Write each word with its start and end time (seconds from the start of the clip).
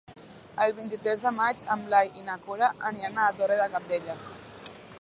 El 0.63 0.71
vint-i-tres 0.77 1.19
de 1.25 1.31
maig 1.35 1.61
en 1.75 1.83
Blai 1.89 2.09
i 2.21 2.25
na 2.29 2.37
Cora 2.47 2.71
aniran 2.91 3.19
a 3.21 3.27
la 3.29 3.37
Torre 3.41 3.59
de 3.61 3.69
Cabdella. 3.75 4.17